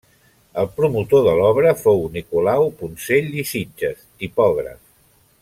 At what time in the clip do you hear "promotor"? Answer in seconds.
0.77-1.21